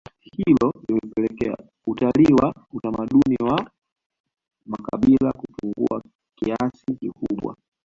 [0.21, 3.71] hilo limepelekea utalii wa utamaduni wa
[4.65, 6.03] makabila kupungua
[6.35, 7.57] kiasi kikubwa